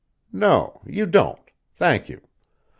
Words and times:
No, 0.33 0.81
you 0.87 1.05
don't. 1.05 1.51
Thank 1.75 2.09
you. 2.09 2.21